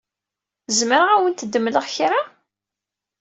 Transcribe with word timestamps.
Zemreɣ 0.77 1.07
ad 1.11 1.15
awent-d-mleɣ 1.15 1.85
kra? 1.95 2.21